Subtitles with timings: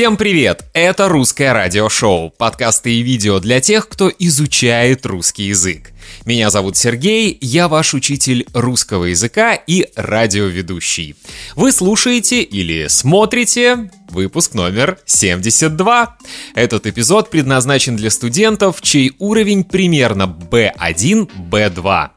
[0.00, 0.64] Всем привет!
[0.72, 5.92] Это «Русское радиошоу»— подкасты и видео для тех, кто изучает русский язык.
[6.24, 11.16] Меня зовут Сергей, я ваш учитель русского языка и радиоведущий.
[11.54, 16.16] Вы слушаете или смотрите выпуск номер 72.
[16.54, 22.08] Этот эпизод предназначен для студентов, чей уровень примерно B1, B2.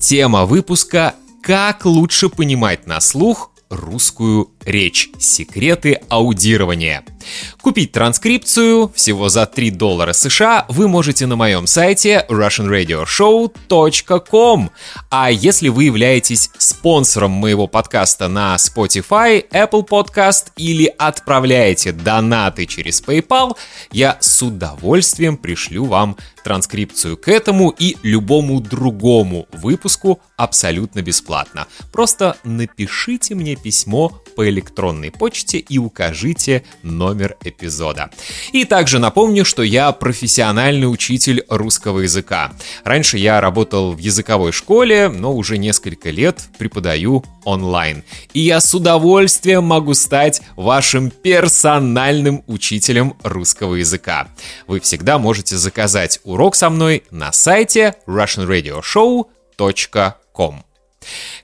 [0.00, 5.10] Тема выпуска «Как лучше понимать на слух русскую речь.
[5.18, 7.04] Секреты аудирования.
[7.60, 14.70] Купить транскрипцию всего за 3 доллара США вы можете на моем сайте russianradioshow.com.
[15.10, 23.02] А если вы являетесь спонсором моего подкаста на Spotify, Apple Podcast или отправляете донаты через
[23.02, 23.56] PayPal,
[23.92, 31.66] я с удовольствием пришлю вам транскрипцию к этому и любому другому выпуску абсолютно бесплатно.
[31.90, 38.10] Просто напишите мне письмо по электронной почте и укажите номер эпизода.
[38.52, 42.52] И также напомню, что я профессиональный учитель русского языка.
[42.84, 48.04] Раньше я работал в языковой школе, но уже несколько лет преподаю онлайн.
[48.34, 54.28] И я с удовольствием могу стать вашим персональным учителем русского языка.
[54.66, 60.65] Вы всегда можете заказать урок со мной на сайте russianradioshow.com.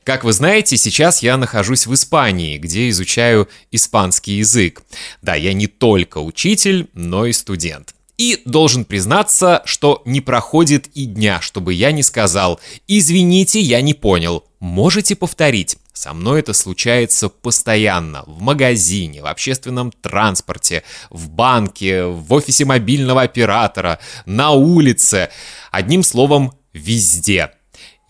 [0.04, 4.82] Как вы знаете, сейчас я нахожусь в Испании, где изучаю испанский язык.
[5.22, 7.94] Да, я не только учитель, но и студент.
[8.18, 13.94] И должен признаться, что не проходит и дня, чтобы я не сказал «Извините, я не
[13.94, 18.24] понял, можете повторить?» Со мной это случается постоянно.
[18.26, 25.28] В магазине, в общественном транспорте, в банке, в офисе мобильного оператора, на улице.
[25.70, 27.52] Одним словом, везде.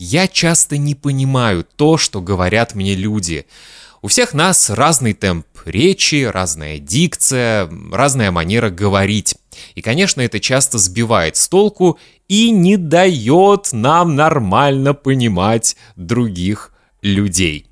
[0.05, 3.47] Я часто не понимаю то, что говорят мне люди.
[4.01, 9.37] У всех нас разный темп речи, разная дикция, разная манера говорить.
[9.77, 17.69] И, конечно, это часто сбивает с толку и не дает нам нормально понимать других людей.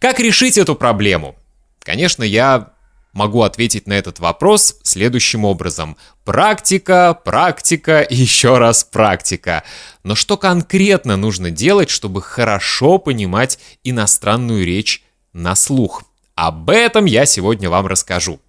[0.00, 1.36] Как решить эту проблему?
[1.78, 2.73] Конечно, я
[3.14, 5.96] могу ответить на этот вопрос следующим образом.
[6.24, 9.64] Практика, практика еще раз практика.
[10.02, 15.02] Но что конкретно нужно делать, чтобы хорошо понимать иностранную речь
[15.32, 16.02] на слух?
[16.34, 18.40] Об этом я сегодня вам расскажу.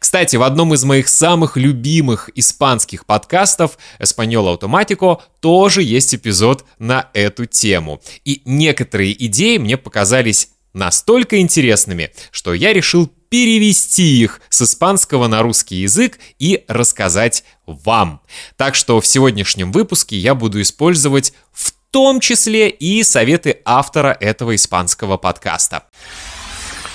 [0.00, 7.08] Кстати, в одном из моих самых любимых испанских подкастов «Эспаньол Автоматико» тоже есть эпизод на
[7.14, 8.02] эту тему.
[8.24, 15.42] И некоторые идеи мне показались настолько интересными, что я решил перевести их с испанского на
[15.42, 18.20] русский язык и рассказать вам.
[18.56, 24.54] Так что в сегодняшнем выпуске я буду использовать в том числе и советы автора этого
[24.54, 25.82] испанского подкаста.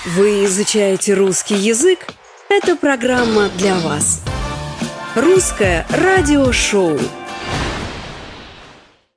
[0.05, 2.07] Вы изучаете русский язык?
[2.47, 4.21] Это программа для вас.
[5.15, 6.97] Русское радиошоу.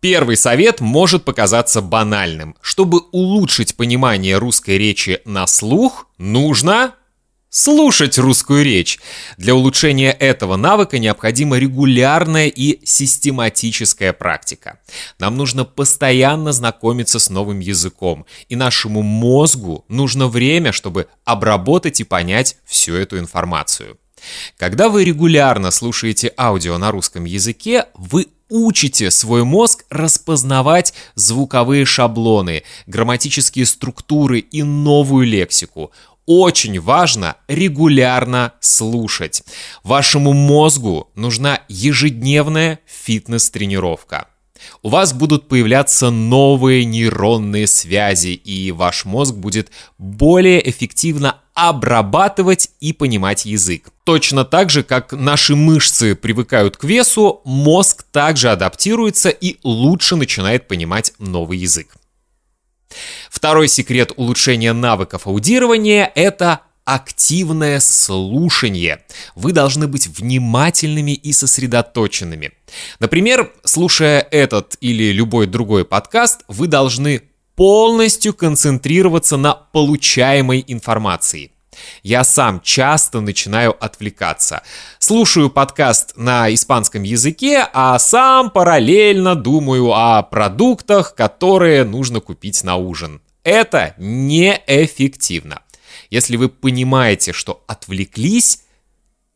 [0.00, 2.56] Первый совет может показаться банальным.
[2.60, 6.96] Чтобы улучшить понимание русской речи на слух, нужно
[7.52, 8.98] слушать русскую речь.
[9.36, 14.80] Для улучшения этого навыка необходима регулярная и систематическая практика.
[15.18, 22.04] Нам нужно постоянно знакомиться с новым языком, и нашему мозгу нужно время, чтобы обработать и
[22.04, 23.98] понять всю эту информацию.
[24.56, 32.62] Когда вы регулярно слушаете аудио на русском языке, вы учите свой мозг распознавать звуковые шаблоны,
[32.86, 35.90] грамматические структуры и новую лексику
[36.26, 39.42] очень важно регулярно слушать.
[39.82, 44.26] Вашему мозгу нужна ежедневная фитнес-тренировка.
[44.82, 52.92] У вас будут появляться новые нейронные связи, и ваш мозг будет более эффективно обрабатывать и
[52.92, 53.90] понимать язык.
[54.04, 60.66] Точно так же, как наши мышцы привыкают к весу, мозг также адаптируется и лучше начинает
[60.66, 61.96] понимать новый язык.
[63.30, 69.04] Второй секрет улучшения навыков аудирования– это активное слушание.
[69.34, 72.52] Вы должны быть внимательными и сосредоточенными.
[72.98, 77.22] Например, слушая этот или любой другой подкаст, вы должны
[77.54, 81.52] полностью концентрироваться на получаемой информации.
[82.02, 84.62] Я сам часто начинаю отвлекаться.
[84.98, 92.76] Слушаю подкаст на испанском языке, а сам параллельно думаю о продуктах, которые нужно купить на
[92.76, 93.20] ужин.
[93.44, 95.62] Это неэффективно.
[96.10, 98.62] Если вы понимаете, что отвлеклись,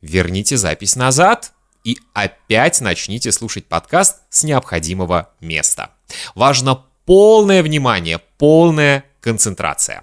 [0.00, 1.52] верните запись назад
[1.84, 5.90] и опять начните слушать подкаст с необходимого места.
[6.34, 10.02] Важно полное внимание, полная концентрация.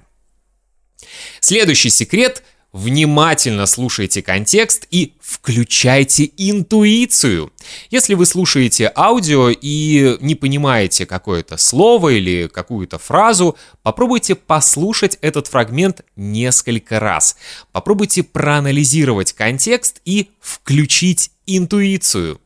[1.40, 7.54] Следующий секрет Внимательно слушайте контекст и включайте интуицию.
[7.92, 15.46] Если вы слушаете аудио и не понимаете какое-то слово или какую-то фразу, попробуйте послушать этот
[15.46, 17.36] фрагмент несколько раз.
[17.72, 22.42] Попробуйте проанализировать контекст и включить интуицию.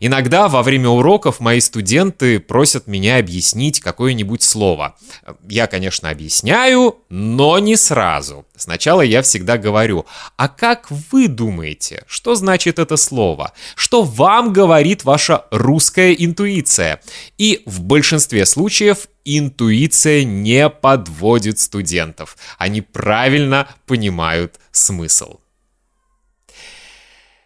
[0.00, 4.96] Иногда во время уроков мои студенты просят меня объяснить какое-нибудь слово.
[5.48, 8.44] Я, конечно, объясняю, но не сразу.
[8.56, 10.06] Сначала я всегда говорю,
[10.36, 13.52] а как вы думаете, что значит это слово?
[13.76, 17.00] Что вам говорит ваша русская интуиция?
[17.38, 22.36] И в большинстве случаев интуиция не подводит студентов.
[22.58, 25.38] Они правильно понимают смысл.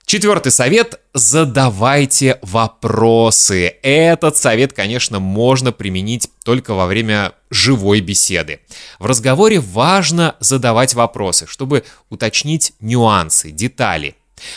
[0.09, 3.77] Четвертый совет– задавайте вопросы.
[3.83, 8.61] Этот совет, конечно, можно применить только во время живой беседы.
[8.99, 14.15] В разговоре важно задавать вопросы, чтобы уточнить нюансы, детали.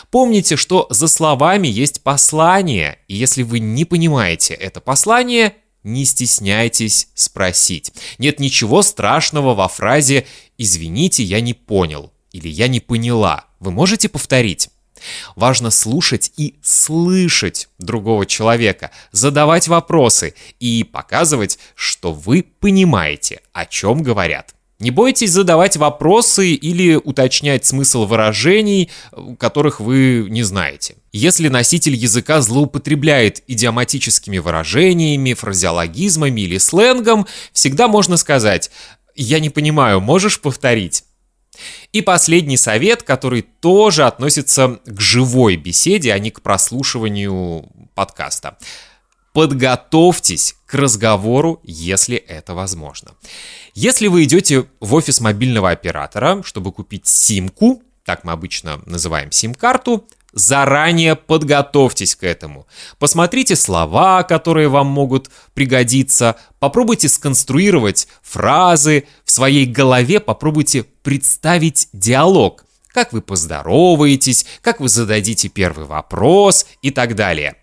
[0.10, 7.10] Помните, что за словами есть послание, и если вы не понимаете это послание, не стесняйтесь
[7.14, 7.92] спросить.
[8.20, 10.26] Нет ничего страшного во фразе
[10.58, 13.48] «извините, я не понял» или «я не поняла».
[13.60, 14.70] Вы можете повторить?
[15.36, 24.04] Важно слушать и слышать другого человека, задавать вопросы и показывать, что вы понимаете, о чем
[24.04, 24.54] говорят.
[24.82, 28.90] Не бойтесь задавать вопросы или уточнять смысл выражений,
[29.38, 30.96] которых вы не знаете.
[31.12, 38.72] Если носитель языка злоупотребляет идиоматическими выражениями, фразеологизмами или сленгом, всегда можно сказать
[39.16, 41.04] «Я не понимаю, можешь повторить?»
[41.92, 48.58] И последний совет, который тоже относится к живой беседе, а не к прослушиванию подкаста.
[49.34, 53.12] Подготовьтесь к разговору, если это возможно.
[53.74, 60.06] Если вы идете в офис мобильного оператора, чтобы купить симку, так мы обычно называем сим-карту,
[60.34, 62.66] Заранее подготовьтесь к этому.
[63.00, 66.38] Посмотрите слова, которые вам могут пригодиться.
[66.60, 69.06] Попробуйте сконструировать фразы.
[69.26, 72.64] В своей голове попробуйте представить диалог.
[72.94, 77.56] Как вы поздороваетесь, как вы зададите первый вопрос и так далее.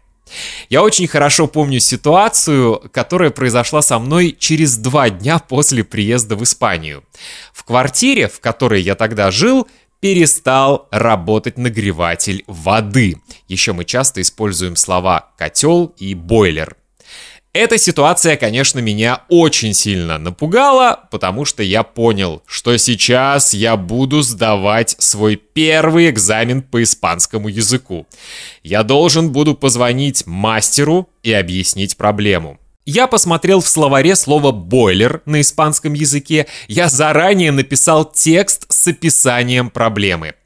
[0.68, 6.42] Я очень хорошо помню ситуацию, которая произошла со мной через два дня после приезда в
[6.42, 7.04] Испанию.
[7.52, 9.66] В квартире, в которой я тогда жил,
[10.00, 13.16] перестал работать нагреватель воды.
[13.48, 16.76] Еще мы часто используем слова «котел» и «бойлер».
[17.54, 24.22] Эта ситуация, конечно, меня очень сильно напугала, потому что я понял, что сейчас я буду
[24.22, 28.06] сдавать свой первый экзамен по испанскому языку.
[28.62, 32.60] Я должен буду позвонить мастеру и объяснить проблему.
[32.90, 36.46] Я посмотрел в словаре слово «бойлер» на испанском языке.
[36.69, 40.37] Я заранее написал текст с описанием проблемы.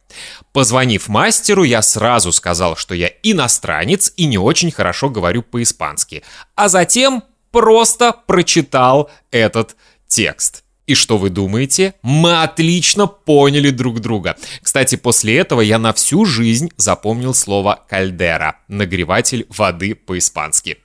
[0.53, 6.25] Позвонив мастеру, я сразу сказал, что я иностранец и не очень хорошо говорю по-испански.
[6.57, 7.23] А затем
[7.53, 9.77] просто прочитал этот
[10.09, 10.65] текст.
[10.89, 11.95] И что вы думаете?
[12.03, 14.37] Мы отлично поняли друг друга.
[14.63, 20.79] Кстати, после этого я на всю жизнь запомнил слово «кальдера»— нагреватель воды по-испански.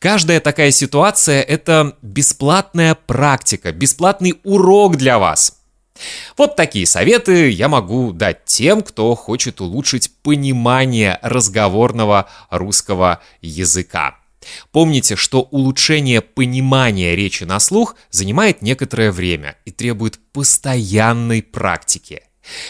[0.00, 5.58] Каждая такая ситуация— это бесплатная практика, бесплатный урок для вас.
[6.36, 14.16] Вот такие советы я могу дать тем, кто хочет улучшить понимание разговорного русского языка.
[14.70, 22.22] Помните, что улучшение понимания речи на слух занимает некоторое время и требует постоянной практики.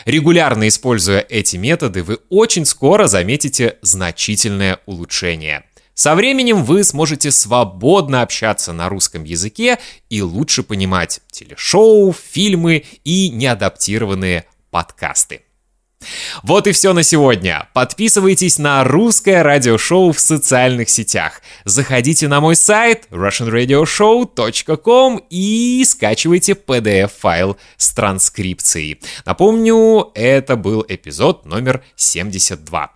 [0.06, 5.64] Регулярно используя эти методы, вы очень скоро заметите значительное улучшение.
[5.98, 13.30] Со временем вы сможете свободно общаться на русском языке и лучше понимать телешоу, фильмы и
[13.30, 15.42] неадаптированные подкасты.
[16.44, 17.68] Вот и все на сегодня.
[17.74, 21.42] Подписывайтесь на русское радиошоу в социальных сетях.
[21.64, 29.00] Заходите на мой сайт russianradioshow.com и скачивайте PDF-файл с транскрипцией.
[29.24, 32.92] Напомню, это был эпизод номер 72.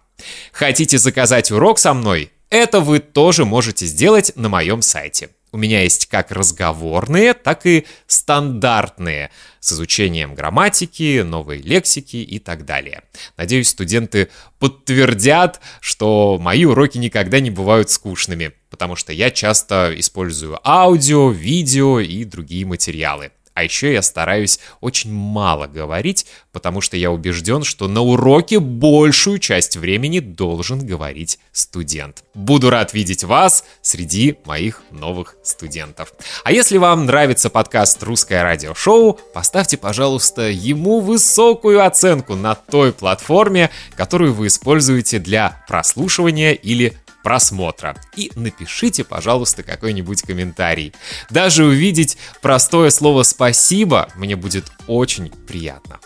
[0.52, 2.30] Хотите заказать урок со мной?
[2.52, 5.30] Это вы тоже можете сделать на моем сайте.
[5.52, 12.66] У меня есть как разговорные, так и стандартные с изучением грамматики, новой лексики и так
[12.66, 13.04] далее.
[13.38, 14.28] Надеюсь, студенты
[14.58, 22.00] подтвердят, что мои уроки никогда не бывают скучными, потому что я часто использую аудио, видео
[22.00, 23.32] и другие материалы.
[23.54, 29.38] А еще я стараюсь очень мало говорить, потому что я убежден, что на уроке большую
[29.38, 32.24] часть времени должен говорить студент.
[32.34, 36.12] Буду рад видеть вас среди моих новых студентов.
[36.44, 43.70] А если вам нравится подкаст «Русское радиошоу», поставьте, пожалуйста, ему высокую оценку на той платформе,
[43.96, 47.96] которую вы используете для прослушивания или просмотра.
[48.16, 50.92] И напишите, пожалуйста, какой-нибудь комментарий.
[51.30, 56.00] Даже увидеть простое слово «спасибо» мне будет очень приятно.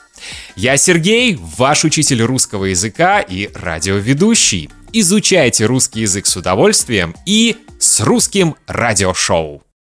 [0.54, 4.70] Я Сергей, ваш учитель русского языка и радиоведущий.
[4.92, 9.65] Изучайте русский язык с удовольствием и с русским радиошоу.